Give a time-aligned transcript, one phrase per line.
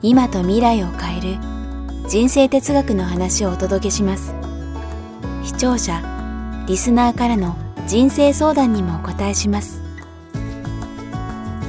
[0.00, 1.38] 今と未来を変える
[2.08, 4.32] 人生哲学の話をお届けします。
[5.44, 6.00] 視聴者
[6.68, 7.56] リスナーからの
[7.86, 9.82] 人生相談にもお答えします。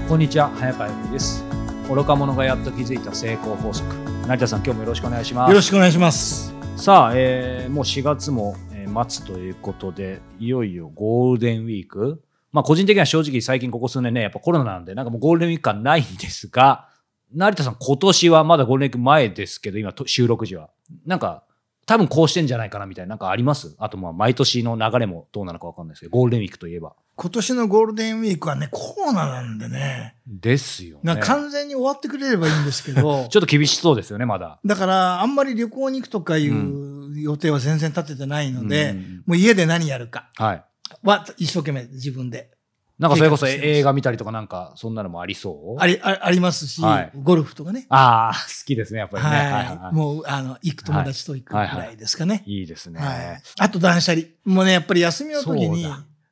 [0.08, 1.44] こんにちは早川由美です。
[1.90, 3.96] 愚か者がやっと気づいた成功法則。
[4.28, 5.50] 成田さん今日もよろしくお願いします。
[5.50, 6.54] よろしくお願いします。
[6.76, 12.22] さあ、えーもう4月も、えー末ということでいよいよゴールデンウィーク。
[12.52, 16.88] まあ個人的には正直最近ここ数年ねやっぱコロナなんでなんかもうゴールデンウィーク感ないんですが
[17.34, 20.70] 成田さん今年はまだゴールデンウィーク前ですけど今と収録時は。
[21.06, 21.44] なんか
[21.86, 23.76] 多分こうしてんじゃないかなみたいななんかあります？
[23.80, 26.94] あとまあ毎年の流れもどうなのかわかんないですけどゴールデンウィークといえば。
[27.16, 31.18] 今年のゴールデンウィークはね、コロナなんでね、ですよね。
[31.18, 33.28] 完全に終わってくれればいいんですけど。
[33.30, 34.60] ち、ょっと厳しそうですよねまだ。
[34.64, 39.24] だからあんまり旅行に行くとかいう予定は全然立ててないので、うん。
[39.26, 40.30] もう家で何やるか。
[40.36, 40.64] はい。
[41.04, 42.52] は一生懸命自分で。
[43.00, 45.82] なんかそれこそ映画見たりとかなんかそんなのもありそう？
[45.82, 47.86] あり、あありますし、はいゴルフとかね。
[47.88, 49.30] ああ、好きですね、やっぱりね。
[49.30, 52.44] はい、はいはいはいもう、あの、行く友達と行くぐらいですかね。
[52.46, 53.00] いいですね。
[53.00, 53.42] はい。
[53.60, 54.26] あと断捨離。
[54.44, 55.86] もうね、やっぱり休みの時に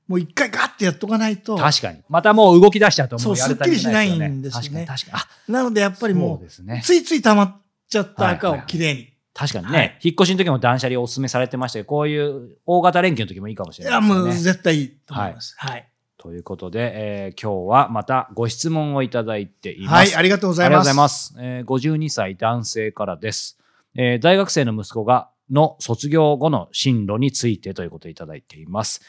[0.08, 1.56] もう一回ガッてやっとかないと。
[1.56, 2.00] 確かに。
[2.10, 5.24] またもう動き出しちゃうとそうもうすっきりしないよんですよね確かに、確かに。
[5.24, 6.82] あ、なのでやっぱりもうそうで、すね。
[6.84, 9.14] ついつい溜まっちゃった赤をはいはいはいきれいに。
[9.34, 14.22] 確かにね、はい引っ越しの時も断捨離をお勧めされてましたけど、こういう大型連休の時もいいかもしいや、れないですね。
[14.22, 15.56] もう絶対いいと思います。
[15.58, 15.88] はい。
[16.28, 19.94] ということで、えー今日はまたご質問をいただいています。
[19.94, 20.70] はい、ありがとうございます。
[20.70, 21.36] ありがとうございます。
[21.40, 23.58] えー52歳男性からです。
[23.96, 29.02] えー大学生の息子が、の卒業後の進路についてということをいただいています。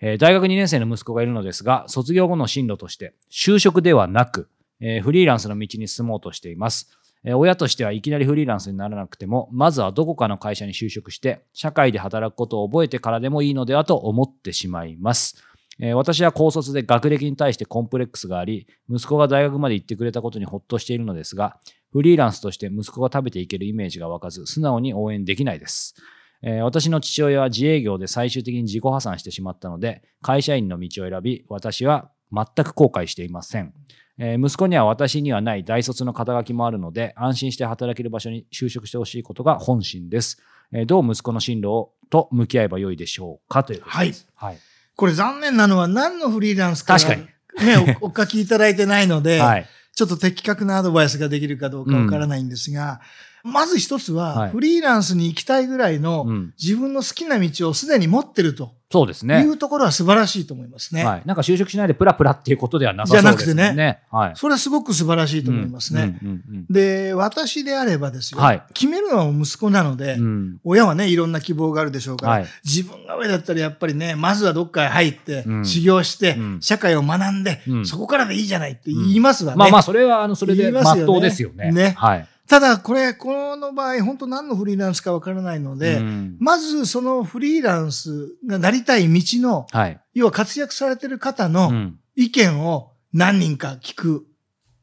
[0.00, 4.48] えー大学2年生の息子がいるのですが、卒業後の進路として、就職ではなく、
[4.80, 6.88] えーフリーランスの道に進もうとしています。
[7.24, 15.44] えー親としてはいきなりフリーランスにならなくても、まずはどこかの会社に就職して、社会で働くことを覚えてからでもいいのではと思ってしまいます。
[15.80, 21.58] えー私は高卒で学歴に対してコンプレックスがあり、息子が大学まで行ってくれたことにほっとしているのですが、
[21.92, 25.94] フリーランスとして息子が食べていけるイメージが湧かず、素直に応援できないです。
[26.42, 33.72] えー私の父親は自営業で最終的に自己破産してしまったので、会社員の道を選び、私は全く後悔していません。
[34.18, 40.42] えー息子には私にはない大卒の肩書きもあるので、安心して働ける場所に就職してほしいことが本心です。
[40.72, 44.26] えーどう息子の進路をと向き合えばよいでしょうかということです。
[44.36, 44.58] はい。
[44.98, 46.98] これ残念なのは何のフリーランスか。
[46.98, 47.22] 確かに。
[47.64, 49.66] ね、お お書きいただいてないので、はい。
[49.94, 53.00] ちょっと的確なアドバイスができるかどうかわからないんですが、
[53.44, 59.44] まず一つは、はいフリーランスに行きたいぐらいのうん自分の好きな道をすでに持ってるといそうですね。
[59.46, 61.04] うところは素晴らしいと思いますね。
[61.04, 61.22] はい。
[61.26, 63.62] なんか就職しないでプラプラっていうことではなさそうですよね。
[63.62, 64.02] じゃなくてね。
[64.10, 64.32] はい。
[64.34, 66.18] それはすごく素晴らしいと思いますね。
[66.22, 79.58] うんうんうんで、私であればですよ、はい決めるのは息子なので、うんうん親はね、いろんな希望があるでしょうから、はい自分が上だったらやっぱりね、まずはどっかへ入って、うん修行して、うん社会を学んで、うんそこからでいいじゃないって言いますわね。
[79.58, 81.72] まあまあ、それは、あの、それで、まっとうですよね。
[81.72, 82.28] ねはい。
[82.48, 90.00] ただ、これ、この場合、本当何のフリーランスかわからないので、うんまずそのフリーランスがなりたい道の、はい。
[90.14, 94.26] 要は活躍されてる方うのん意見を何人か聞く。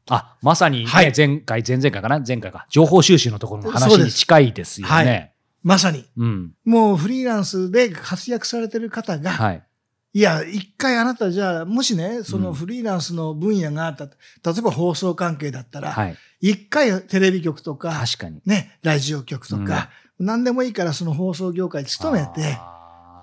[0.08, 2.22] あ、まさにね、はい前回、前々回かな？
[2.24, 2.66] 前回か。
[2.70, 5.34] 情報収集のところの話に近いですよはね。
[5.64, 6.08] まさに。
[6.16, 6.52] うん。
[6.64, 9.65] もうフリーランスで活躍されてる方が、はい。
[10.16, 14.10] いや、一回あなたじゃあ、もしね、そうんのフリーランスの分野があった、例
[14.58, 16.16] えば放送関係だったら、はい。
[16.40, 18.40] 一回テレビ局とか、確かに。
[18.46, 22.58] ね、ラジオ局とか、何でもいいからその放送業界に勤めて、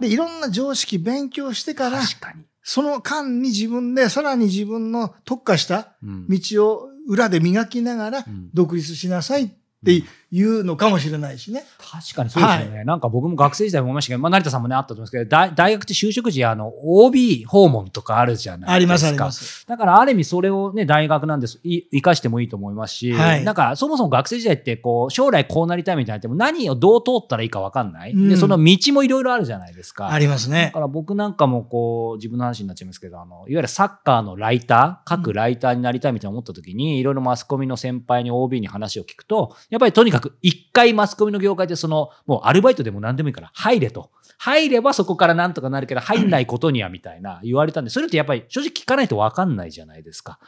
[0.02, 2.44] で、いろんな常識勉強してから、確かに。
[2.62, 9.48] その間に自分で、さらに自分の特化したうん道を裏で磨きながらうん独立しなさいっ
[9.84, 10.04] て
[10.36, 11.64] いうのかもしれないしね。
[11.78, 12.84] 確かにそうですよね。
[12.86, 18.74] なんか僕も学生時代思いましたけど、まあ、成田さんもね、あったと思うんですけど、大大学って就職時、あの、OB 訪問とかあるじゃないですか。
[18.74, 19.68] ありますあります。
[19.68, 28.12] だからある意味それをね、大学なんです、い生かしてもいいと思いますし、はいなんかそもそも学生時代ってこう、将来こうなりたいみたいなっても何をどう通ったらいいか分かんない。
[28.12, 30.10] うんで、その道もいろいろあるじゃないですか。
[30.10, 30.80] ありますだねか。
[30.80, 44.12] ら僕なんかもこう、自分の話になっちゃいますけど、あの、いわゆるサッカーのライター、各ライターになりたいみたいな思った時に、いろいろマスコミの先輩に OB に話を聞くと、やっぱりとにかく一回マスコミの業界でその、もうアルバイトでも何でもいいから入れと。
[44.38, 50.40] 入ればそこからなんとかなるけど、入んないことにはみたいな言われたんで、それってやっぱり正直聞かないと分かんないじゃないですか。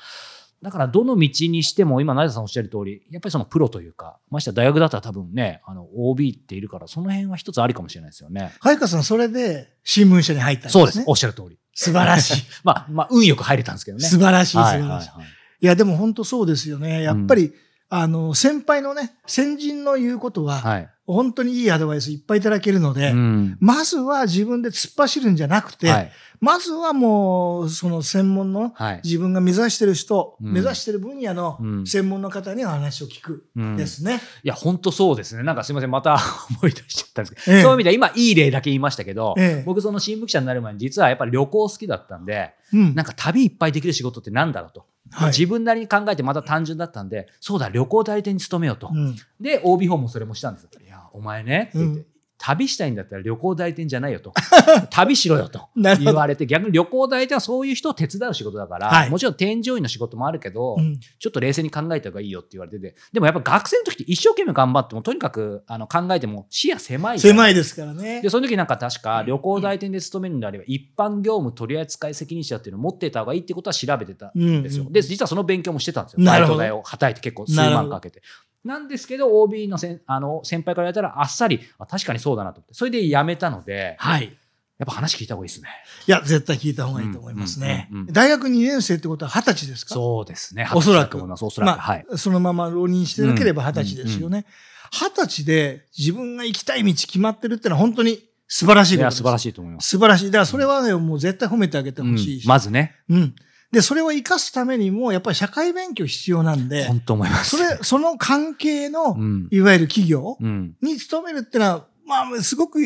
[0.61, 8.53] だからどの道にしても、今、成田さんおっしゃる通り、やっぱりそのプロというか、ましてや大学だったら多分ね、あの、OB っているから、その辺は一つありかもしれないですよね。
[8.61, 10.83] 早川さん、それで新聞社に入ったんですね。
[10.83, 11.03] そうです。
[11.07, 11.59] おっしゃる通り。
[11.73, 12.43] 素晴らしい。
[12.63, 14.05] まあ、まあ、運よく入れたんですけどね。
[14.05, 15.09] 素晴らしい、素はい晴らしい。
[15.09, 15.27] はいはい
[15.61, 17.01] いや、でも本当そうですよね。
[17.01, 17.53] やっぱり、
[17.97, 20.89] あの、先輩のね、先人の言うことは、はい。
[21.07, 26.11] 本当にいいアドバイスいっぱいいただけるので、うんまずは自分で突っ走るんじゃなくて、はい。
[26.41, 29.01] まずはもう、その専門の、はい。
[29.03, 34.19] 自分が目指してる人、うん目指してる分野のうん専門の方にお話を聞くうんですね。
[34.43, 35.43] いや、本当そうですね。
[35.43, 36.17] なんかすいません、また
[36.59, 42.95] 思い出しちゃったんですけど、ええそういう意味では今、いい例だけ言いましたけど、ええ僕、その新聞記者になる前に、実はやっぱり旅行好きだったんで、うん。
[42.95, 44.85] なんか旅いっぱいできる仕事ってなんだろうと。
[45.11, 48.89] はい自分なりに考えてまた単純だったんで、そうだ、旅行代理店に勤めようと。
[48.93, 50.69] うんで、OB 訪問それもしたんですよ。
[50.83, 52.05] いや、お前ね、って言ってうん
[52.45, 54.31] 旅したいんだったら旅行代理店じゃないよと。
[54.91, 68.29] 旅しろよと言われて、逆に旅行代理店はそういう人を手伝う仕事だから、はいもちろん添乗員の仕事もあるけど、うんちょっと冷静に考えた方がいいよって言われてて、でもやっぱ学生の時って一生懸命頑張っても、とにかくあの考えても視野狭い狭いですからねで、。
[68.29, 74.83] その時なんか確か旅行代理店で勤めるんであれば、一般業務取扱責任者っていうのを持ってた方がいいってことは調べてたうんんですよ。
[74.85, 76.23] うんで、実はその勉強もしてたんですよ。
[76.23, 78.21] バイト代をはたいて結構数万かけて。
[78.65, 84.35] なんですけど、OB のせんあの先輩から言われたら、あっさり、あ確かにそうだなと思って、それで辞めたので、はい。
[84.77, 85.69] やっぱ話聞いた方がいいですね。
[86.07, 88.11] いや、絶対聞いた方がいいと思いますねうんうんうんう。
[88.11, 89.93] ん大学2年生ってことは二十歳ですか？
[89.93, 90.67] そうですね。
[90.73, 91.77] おそらくおそらく。
[91.77, 92.05] まあはい。
[92.17, 94.45] そのまま浪人してなければ二十歳ですよね。
[94.91, 99.17] 二十歳で自分が行きたい道決まってるってのは本当に素晴らしいいや、ことです。
[99.17, 99.87] 素晴らしいと思います。
[99.89, 100.25] 素晴らしい。
[100.25, 102.43] だからそれはね、もう絶対褒めてあげてほしいし。
[102.43, 103.35] うんまずね、うん。
[103.71, 107.57] で、それを活かすためにも、やっぱり社会勉強必要なんで、本当思います。
[107.57, 109.47] それ、その関係のう、ん。
[109.51, 110.75] いわゆる企業うん。
[110.81, 112.79] に勤めるってのは、まあ、すごく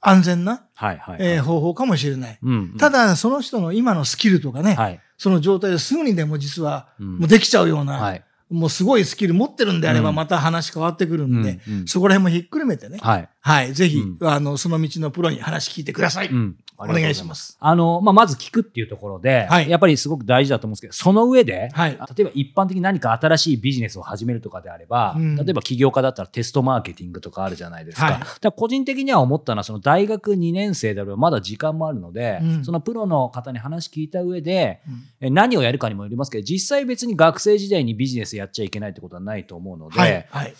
[0.00, 1.16] 安全な、はいはい。
[1.20, 2.38] えー方法かもしれない。
[2.42, 2.76] うん。
[2.76, 5.00] ただ、その人の今のスキルとかね、はい。
[5.16, 8.24] その状態ですぐにでも実は、うんもうできちゃうような、はい。
[8.50, 13.28] もうすごいスキル持ってるんであれば、うんまた話変わってくるんで、そこら辺もひっくるめてね、はい。
[13.40, 16.28] はい、ぜひ、うあの、その道のプロに話聞いてください。
[16.28, 16.56] うん。
[16.90, 17.56] お願いします。
[17.60, 19.70] あの、まあ、まず聞くっていうところで、はい。
[19.70, 21.90] やっぱりすごく大事だと思うんですけど、その上で、はい。
[21.92, 25.36] 例えば一般的に何か新しいビジネスを始めるとかであれば、うん。
[25.36, 28.04] 例えば起業家だったらテストマーケティングとかあるじゃないですか。
[28.06, 28.20] はい。
[28.40, 32.64] だ個人的には思ったのは、その大学2年生であればまだ時間もあるので、うん。
[32.64, 35.04] そのプロの方に話聞いた上で、うん。
[35.20, 40.54] え何をやるかにもよりますけど、実際別に学生時代にビジネスやっちゃいけないってことはないと思うので、はい、はい。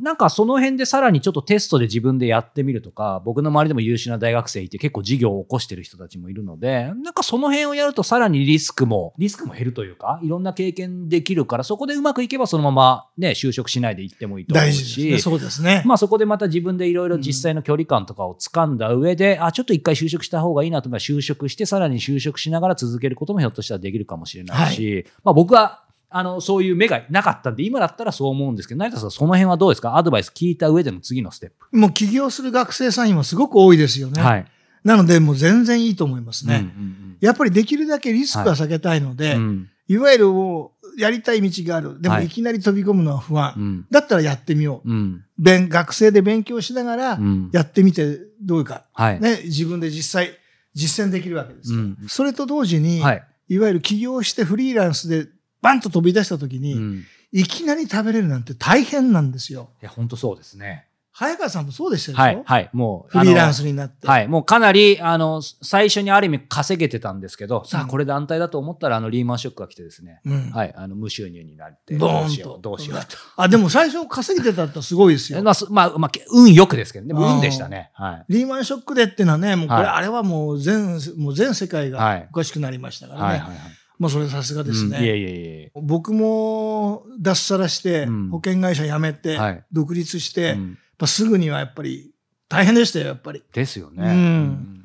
[0.00, 15.18] なんかその辺でさらにちょっとテストで自分でやってみるとか、僕の周りでも優秀な大学生いて結構事業を起こしてる人たちもいるので、なんかその辺をやるとさらにリスクも、リスクも減るというか、いろんな経験できるから、そこでうまくいけばそのままね、就職しないで行ってもいいと思う大事ですね。
[15.18, 15.82] し、そうですね。
[15.84, 29.96] まあそこでまた自分でいろいろ実際の距離感とかを掴んだ上で、あ、ちょっと一回就職した方がいいなと思えば就職して、さらに就職しながら続けることもひょっとしたらできるかもしれないし、まあ僕は、あの、そういう目がなかったんで、今だったらそう思うんですけど、成田さん、その辺はどうですか？
[29.96, 31.76] アドバイス聞いた上での次のステップ。
[31.76, 34.20] もう起業する学生さん今すごく多いですよね。
[34.20, 34.46] はい。
[34.82, 36.56] なので、もう全然いいと思いますね。
[36.76, 42.00] うんうんやっぱりできるだけリスクは避けたいので、うんうんい、わゆるもうやりたい道がある。
[42.00, 43.52] でもはいいきなり飛び込むのは不安。
[43.56, 44.90] うんだったらやってみよう。
[44.90, 48.86] うん勉学生で勉強しながらうんやってみてどうか。
[48.94, 49.20] はい。
[49.20, 50.30] ね、自分で実際
[50.72, 53.22] 実践できるわけですから、うんそれと同時に、はい。
[53.48, 55.26] い、わゆる起業してフリーランスで
[55.62, 59.70] バンと飛び出した時に、うんいきなり食べれるなんて大変なんですよ。
[59.80, 60.90] いや、本当そうですね。
[61.12, 62.42] 早川さんもそうでしたでしょ、はい。
[62.44, 62.70] はい。
[62.72, 64.06] もう、フリーランススになって。
[64.06, 64.28] はい。
[64.28, 70.72] もうかなり、あの、最初にある意味稼げてたんですけど、さあ、うんこれで安泰だと思ったら、あの、リーマンショックが来てですね、うんはい。
[70.74, 73.18] あの、無収入になって、どうしよう、どうしようと。
[73.36, 75.42] あ、でも最初稼げてたってすごいですよ。
[75.44, 77.90] まあ、すまあ、まあ、運よくですけど、でも運でしたね。
[77.94, 78.24] はい。
[78.28, 83.26] リーマンショックでっていうのはね、もうこれ、はいあれはもう全、もう全世界はいがおかしくなりましたからね。
[83.26, 83.38] はい。
[83.40, 83.48] はい。
[83.48, 83.58] はい。
[84.00, 84.98] まあそれさすがですね。
[84.98, 85.32] うんいえいえい
[85.66, 85.72] え。
[85.74, 92.10] 僕も脱サラして、うん保険会社辞めて、はい独立して、やっうんぱすぐにはやっぱり
[92.48, 93.42] 大変でしたよ、やっぱり。
[93.52, 94.04] ですよね。
[94.04, 94.76] うん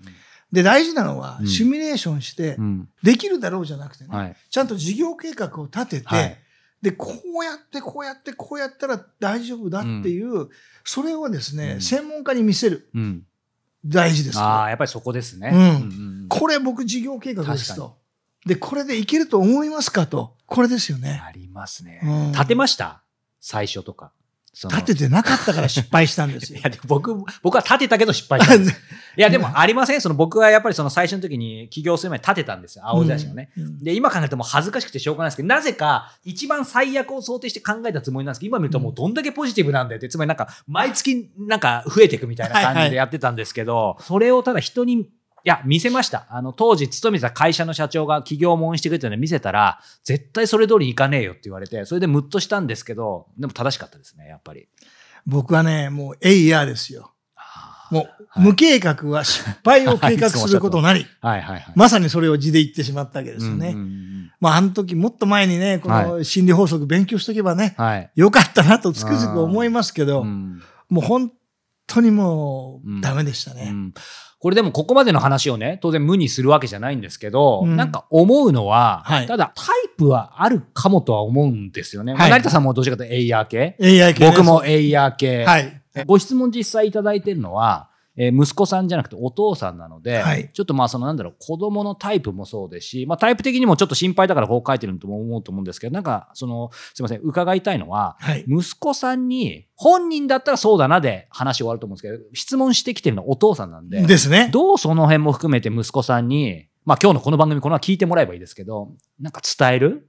[0.52, 2.90] で、大事なのは、うんシミュレーションしてう、ん。
[3.04, 4.36] できるだろうじゃなくてね、はい。
[4.50, 6.38] ちゃんと事業計画を立てて、はい。
[6.82, 10.50] で、こうやって、こうやって、こうやったら大丈夫だっていう、
[10.84, 12.90] それをですね、うん専門家に見せる。
[12.94, 13.24] うん。
[13.86, 14.40] 大事です。
[14.40, 15.52] ああ、やっぱりそこですね。
[16.30, 17.98] これ僕事業計画ですと。
[18.46, 20.36] で、これでいけると思いますかと。
[20.46, 21.22] これですよね。
[21.26, 22.32] ありますねうん。
[22.32, 23.02] 立てました？
[23.42, 24.12] 最初とか。
[24.70, 26.62] 立ててなかったから失敗したんですよ い。
[26.64, 28.56] や、僕、僕は立てたけど失敗した。
[28.56, 28.62] い
[29.18, 32.86] や、でもありませんその僕はやっぱりその最初の時に起業する前に立てたんですよ。
[32.88, 33.50] 青写真をね。
[33.58, 45.10] うんで、今考えるともう恥ずかしくてしょうがないですけど、なぜか一番最悪を想定して考えたつもりなんですけど、今見るともうどんだけポジティブなんだよって、つまりなんか毎月なんか増えていくみたいな感じでやってたんですけど、それをただ人に
[45.46, 46.26] いや、見せました。
[46.30, 54.68] あの、当時勤めてた会社の社長が企業も応援してくれたので見せたら、絶対それ通りいかねえよって言われて、それでムッとしたんですけど、でも正しかったですね、やっぱり。
[55.28, 57.14] 僕はね、もう、えいやですよ。
[57.92, 61.74] もう、はい無計画は失敗を 計画することなり、はいはいはい。
[61.74, 63.70] まさにそれを字で言ってしまったわけですよね。
[63.70, 68.12] うんうんうんまあ、あの時もっと前にね、この心理法則勉強しとけばね、はい。
[68.16, 71.32] よかったなとつくづく思いますけど、うんもう本
[71.88, 73.70] 当にもうんうダメでしたね。
[73.72, 73.94] うん
[74.46, 82.14] これでもここまでの話をね、当然無にするわけじゃないんですけど、うんなんか思うのは、はいただタイプはあるかもとは思うんですよね。
[82.14, 83.76] まあはい成田さんもどちらかというとエイヤー系。
[83.82, 85.46] AI 系ね僕もエイヤー系。
[85.46, 85.82] はい。
[86.06, 98.46] ご質問実際いただいてるのは、えー息子さんじゃなくてお父さんなので、はいちょっとまあそのなんだろう、子供のタイプもそうですし、まあタイプ的にもちょっと心配だからこう書いてるとも思うと思うんですけど、なんかその、すいません、伺いたいのは、はい。
[98.48, 104.50] 息子さんに、本人だったらそうだなで話終わると思うんですけど、質問してきてるのはお父さんなんで、ですね。
[104.52, 110.08] どうその辺も含めて息子さんに、まあ今日のこの番組この聞いてもらえばいいですけど、なんか伝える？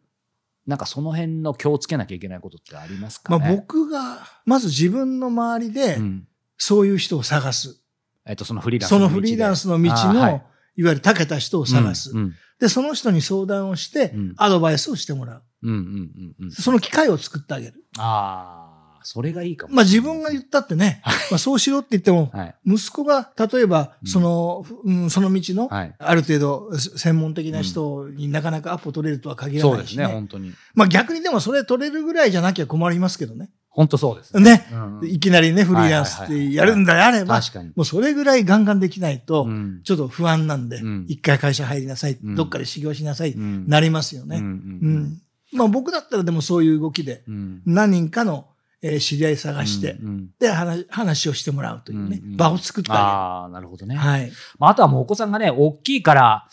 [0.66, 7.82] なんかその辺の気をつけなきゃいけないことってありますかね、まあ僕が、まず自分の周りでう、んそういう人を探す。
[8.26, 10.42] えっと、そのフリーランスその道でフリーランスの道の、
[10.76, 12.11] いい、わゆる長けた人を探す。
[12.11, 15.42] うんうんで、その人に相談をしてうん、アドバイスをしてもらう。
[15.62, 16.50] うんうんうんうん。
[16.50, 17.85] その機会を作ってあげる。
[17.99, 19.75] ああ、それがいいかも。
[19.75, 22.54] まあ自分が言ったってね、まあそうしろって言っても、はい。
[22.64, 25.95] 息子が例えばうんその、うん、その道の、はい。
[25.99, 30.04] ある程度専門的な人になかなかアポ取れるとは限らないしね。
[30.04, 30.52] そうですね、本当に。
[30.75, 33.50] まあ逆にでもそれ取れるぐらいじゃなきゃ困りますけどね。
[33.76, 34.66] 本当そうですね。
[34.73, 35.06] うんうん。
[35.06, 37.42] いきなりね、フリーランスってやるんであれば。
[37.75, 39.83] もうそれぐらいガンガンできないとう、ん。
[39.85, 42.35] ちょっと不安なんでうん、一回会社入りなさい、うん。
[42.35, 43.68] どっかで修行しなさい、うん。
[43.68, 44.38] なりますよね。
[44.38, 45.59] うんうんうん。
[45.59, 47.62] まあ僕だったらでもそういう動きで、うん。
[47.66, 48.47] 何人かの
[48.80, 53.95] えー知り合い探してう、んで、話話をしてもらうというねうんうん、場を作ってあああ、なるほどね。
[53.95, 54.33] はい。
[54.59, 56.49] まあ、あとはもうお子さんがね、大きいから、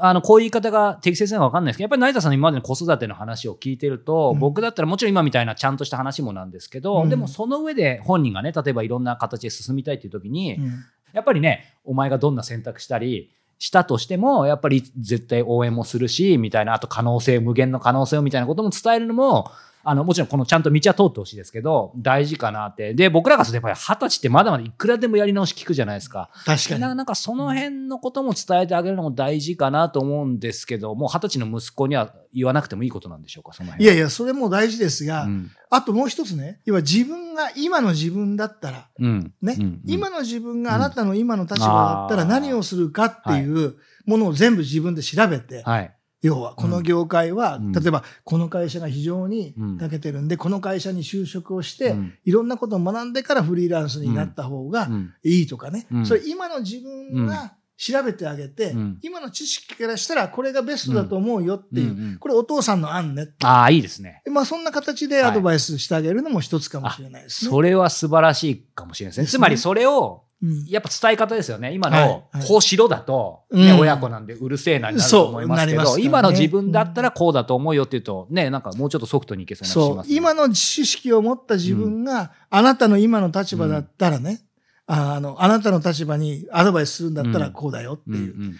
[0.00, 4.38] あの、こういう言い方が適切なのか分かんないですけど、やっぱり成田さんの今までの子育ての話を聞いてると、うん。
[4.38, 7.08] 僕だったらもちろん今みたいなちゃんとした話もなんですけど、うん。
[7.08, 10.84] でもその上で本人がね、例えばいろんな形で進みたいっていう時に、うん。
[11.12, 19.50] やっぱりね、お前がどんな選択したり、したとしても、やっぱり絶対応援もするし、みたいな、あと可能性、無限の可能性をみたいなことも伝えるのも、
[19.88, 22.92] あの、もちろんこのちゃんと道は通ってほしいですけど、大事かなって。
[22.92, 26.28] で、僕らがするとやっぱり二十歳ってまだまだいくらでもやり直し聞くじゃないですか。
[26.44, 26.80] 確かに。
[26.82, 33.84] ななんかその辺のことも伝えてあげるのも大事かなと思うんですけど、もう二十歳の息子には言わなくてもいいことなんでしょうか、その辺。
[33.84, 35.50] いいやいや、それも大事ですが、うん。
[35.70, 39.32] あともう一つね、要は自分が今の自分だったら、うん。
[39.40, 45.94] ね、うんうん今の自分があなたの今の立場だったらうん何をするかっていうものを全部自分で調べて、はい。
[46.22, 47.72] 要はこの業界は、うん。
[47.72, 49.76] 例えばこの会社が非常にうん。
[49.76, 52.14] 長けてるんで、この会社に就職をして、うん。
[52.24, 55.14] いろんなことを学んでからフリーランスになった方がうん。
[55.22, 56.06] いいとかね、うん。
[56.06, 58.98] それ今の自分が調べてあげて、うん。
[59.02, 64.22] 今の知識からしたらこれがベストだと思うよっていう、これお父さんの案ねああ、いいですね。
[64.26, 67.50] まあそんな形でアドバイスしてあげるのも一つかもしれないですね。
[67.50, 69.26] それは素晴らしいかもしれないですね。
[69.28, 70.27] つまりそれを、うん
[70.68, 71.72] やっぱ伝え方ですよね。
[71.74, 84.40] 今はいの、はいこうしろだと、ねうん親子なんでうるせえなになると思いますけど、今の自分だったらこうだと思うよって言うと、ね、なんかもうちょっとソフトにいけそうな気します、今の知識を持った自分が、あなたの今の立場だったらね、
[84.86, 88.34] ああの、あなたの立場にアドバイスするんだったらこうだよっていう。
[88.34, 88.56] ん、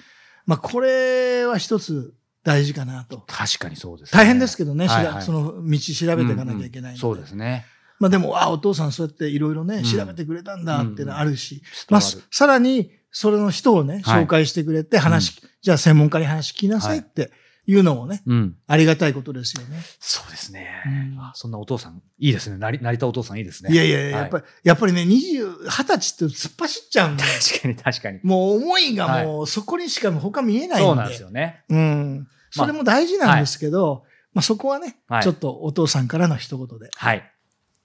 [0.46, 3.24] まあ、これは一つ大事かなと。
[3.26, 4.18] 確かにそうです、ね。
[4.18, 6.92] 大変ですけどね、はいはいその道調べていかなきゃいけない。
[6.92, 7.64] うんうんそうですね。
[7.98, 17.30] まあでも、あ、お父さんそうやっていろいろね、うん調べてくれたんだっていうのはあるし、伝まあ、さらに、それの人をね、はい紹介してくれて、話、じゃあ専門家に話聞きなさいって
[17.66, 18.56] いうのもね、うん。
[18.66, 19.82] ありがたいことですよね。
[19.98, 22.58] そうですね、うんあそんなお父さん、いいですね。
[22.58, 23.72] なり、成りたお父さんいいですね。
[23.72, 28.20] いやいやいや、はいやっぱり、やっぱりね、二十、二十歳って突っ走っちゃうんで、確かに確かに。
[28.22, 30.84] もう思いがもうそこにしか他見えないんで。
[30.84, 31.64] そうなんですよね。
[31.68, 32.28] うん。
[32.50, 37.32] それも大事なんですけど、まあそこはね、はいちょっとお父さんからの一言ではい。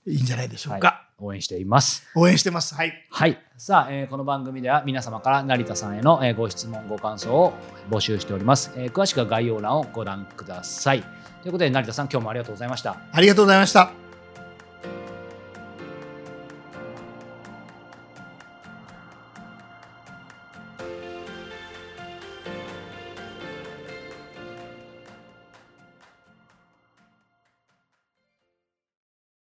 [0.06, 1.08] いいんじゃないでしょうはいか。
[1.20, 2.04] 応援しています。
[2.16, 2.76] 応援してます。
[2.76, 2.94] はい。
[3.10, 3.40] はい。
[3.58, 7.54] さあ、えーこの番組では皆様から成田さんへの、えーご質問、ご感想を
[7.90, 11.02] 募集しております、えー詳しくは概要欄をご覧ください。
[11.42, 12.98] ということで、成田さん、今日もありがとうございました。
[13.12, 14.03] ありがとうございました。